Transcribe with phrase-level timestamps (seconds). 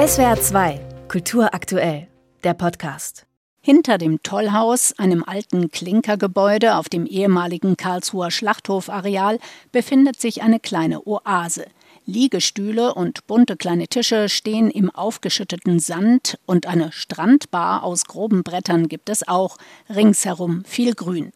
[0.00, 2.08] SWR 2, Kultur aktuell,
[2.42, 3.26] der Podcast.
[3.60, 9.38] Hinter dem Tollhaus, einem alten Klinkergebäude auf dem ehemaligen Karlsruher Schlachthofareal,
[9.72, 11.66] befindet sich eine kleine Oase.
[12.06, 18.88] Liegestühle und bunte kleine Tische stehen im aufgeschütteten Sand und eine Strandbar aus groben Brettern
[18.88, 19.58] gibt es auch,
[19.88, 21.32] ringsherum viel Grün.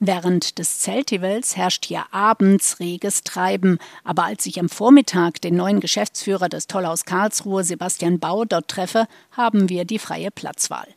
[0.00, 5.80] Während des Zeltivals herrscht hier abends reges Treiben, aber als ich am Vormittag den neuen
[5.80, 10.88] Geschäftsführer des Tollhaus Karlsruhe, Sebastian Bau, dort treffe, haben wir die freie Platzwahl.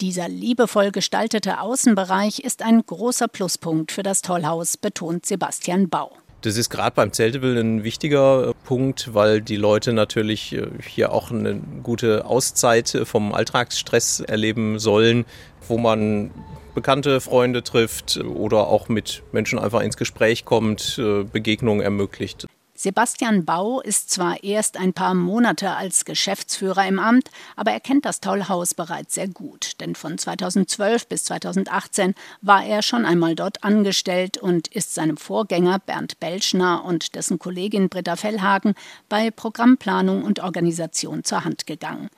[0.00, 6.12] Dieser liebevoll gestaltete Außenbereich ist ein großer Pluspunkt für das Tollhaus, betont Sebastian Bau.
[6.46, 11.10] Das ist gerade beim Zelteville ein wichtiger äh, Punkt, weil die Leute natürlich äh, hier
[11.10, 15.24] auch eine gute Auszeit äh, vom Alltagsstress erleben sollen,
[15.66, 16.30] wo man
[16.76, 21.00] bekannte Freunde trifft oder auch mit Menschen einfach ins Gespräch kommt,
[21.32, 22.46] Begegnungen ermöglicht.
[22.78, 28.04] Sebastian Bau ist zwar erst ein paar Monate als Geschäftsführer im Amt, aber er kennt
[28.04, 33.64] das Tollhaus bereits sehr gut, denn von 2012 bis 2018 war er schon einmal dort
[33.64, 38.74] angestellt und ist seinem Vorgänger Bernd Belschner und dessen Kollegin Britta Fellhagen
[39.08, 42.10] bei Programmplanung und Organisation zur Hand gegangen.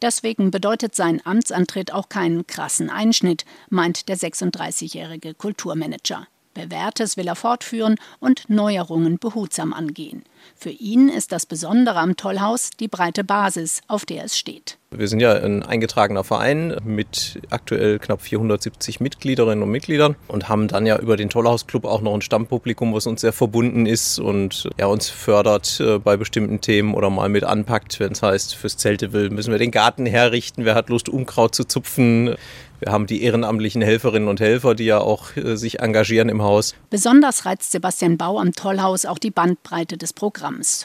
[0.00, 6.28] Deswegen bedeutet sein Amtsantritt auch keinen krassen Einschnitt, meint der 36-jährige Kulturmanager.
[6.54, 10.24] Bewährtes will er fortführen und Neuerungen behutsam angehen.
[10.56, 14.78] Für ihn ist das Besondere am Tollhaus die breite Basis, auf der es steht.
[14.96, 20.68] Wir sind ja ein eingetragener Verein mit aktuell knapp 470 Mitgliederinnen und Mitgliedern und haben
[20.68, 24.68] dann ja über den Tollhausclub auch noch ein Stammpublikum, was uns sehr verbunden ist und
[24.78, 28.76] ja, uns fördert äh, bei bestimmten Themen oder mal mit anpackt, wenn es heißt, fürs
[28.76, 32.36] Zelte will, müssen wir den Garten herrichten, wer hat Lust, Unkraut zu zupfen.
[32.84, 36.74] Wir haben die ehrenamtlichen Helferinnen und Helfer, die ja auch äh, sich engagieren im Haus.
[36.90, 40.33] Besonders reizt Sebastian Bau am Tollhaus auch die Bandbreite des Programms,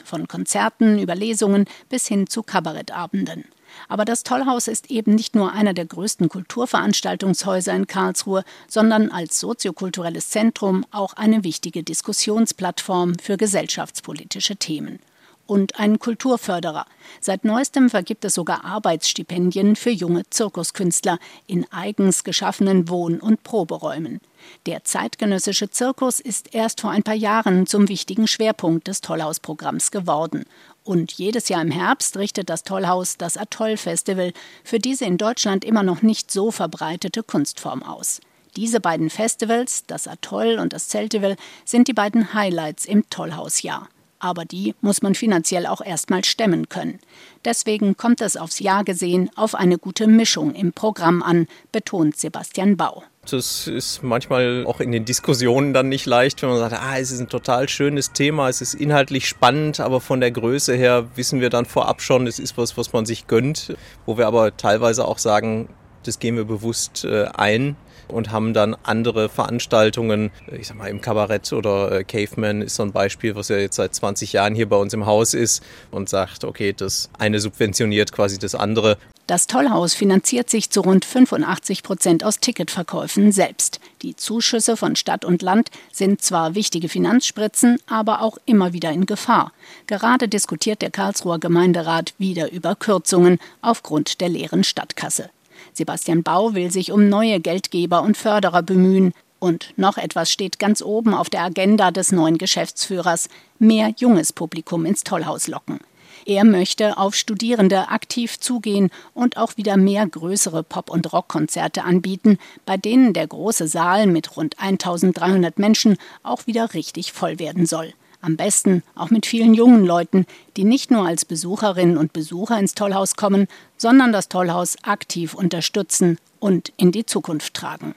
[0.04, 3.44] von Konzerten über Lesungen bis hin zu Kabarettabenden.
[3.88, 9.38] Aber das Tollhaus ist eben nicht nur einer der größten Kulturveranstaltungshäuser in Karlsruhe, sondern als
[9.38, 15.00] soziokulturelles Zentrum auch eine wichtige Diskussionsplattform für gesellschaftspolitische Themen
[15.50, 16.86] und ein Kulturförderer.
[17.20, 21.18] Seit neuestem vergibt es sogar Arbeitsstipendien für junge Zirkuskünstler
[21.48, 24.20] in eigens geschaffenen Wohn- und Proberäumen.
[24.66, 30.44] Der zeitgenössische Zirkus ist erst vor ein paar Jahren zum wichtigen Schwerpunkt des Tollhausprogramms geworden.
[30.84, 34.32] Und jedes Jahr im Herbst richtet das Tollhaus das Atoll-Festival
[34.62, 38.20] für diese in Deutschland immer noch nicht so verbreitete Kunstform aus.
[38.54, 41.34] Diese beiden Festivals, das Atoll und das Zeltival,
[41.64, 43.88] sind die beiden Highlights im Tollhausjahr
[44.20, 47.00] aber die muss man finanziell auch erstmal stemmen können.
[47.44, 52.76] Deswegen kommt es aufs Jahr gesehen auf eine gute Mischung im Programm an, betont Sebastian
[52.76, 53.02] Bau.
[53.30, 57.10] Das ist manchmal auch in den Diskussionen dann nicht leicht, wenn man sagt, ah, es
[57.10, 61.40] ist ein total schönes Thema, es ist inhaltlich spannend, aber von der Größe her wissen
[61.40, 63.76] wir dann vorab schon, es ist was, was man sich gönnt,
[64.06, 65.68] wo wir aber teilweise auch sagen,
[66.04, 67.76] das gehen wir bewusst äh, ein
[68.10, 72.82] und haben dann andere Veranstaltungen, ich sag mal im Kabarett oder äh, Caveman ist so
[72.82, 76.08] ein Beispiel, was ja jetzt seit 20 Jahren hier bei uns im Haus ist und
[76.08, 78.96] sagt, okay, das eine subventioniert quasi das andere.
[79.30, 83.78] Das Tollhaus finanziert sich zu rund 85 Prozent aus Ticketverkäufen selbst.
[84.02, 89.06] Die Zuschüsse von Stadt und Land sind zwar wichtige Finanzspritzen, aber auch immer wieder in
[89.06, 89.52] Gefahr.
[89.86, 95.30] Gerade diskutiert der Karlsruher Gemeinderat wieder über Kürzungen aufgrund der leeren Stadtkasse.
[95.72, 99.12] Sebastian Bau will sich um neue Geldgeber und Förderer bemühen.
[99.38, 103.28] Und noch etwas steht ganz oben auf der Agenda des neuen Geschäftsführers,
[103.58, 105.80] mehr junges Publikum ins Tollhaus locken.
[106.26, 112.38] Er möchte auf Studierende aktiv zugehen und auch wieder mehr größere Pop- und Rockkonzerte anbieten,
[112.66, 117.94] bei denen der große Saal mit rund 1300 Menschen auch wieder richtig voll werden soll.
[118.22, 120.26] Am besten auch mit vielen jungen Leuten,
[120.56, 123.46] die nicht nur als Besucherinnen und Besucher ins Tollhaus kommen,
[123.78, 127.94] sondern das Tollhaus aktiv unterstützen und in die Zukunft tragen.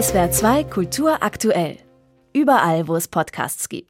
[0.00, 1.78] SWR 2 Kultur aktuell.
[2.32, 3.88] Überall, wo es Podcasts gibt.